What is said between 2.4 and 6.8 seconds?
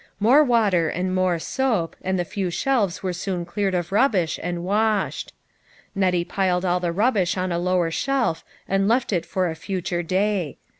shelves were soon cleared of rubbish, and washed. Nettie piled all